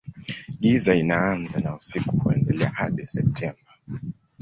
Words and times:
Giza 0.61 0.95
inaanza 0.95 1.57
na 1.59 1.75
usiku 1.75 2.17
huendelea 2.19 2.69
hadi 2.69 3.07
Septemba. 3.07 3.71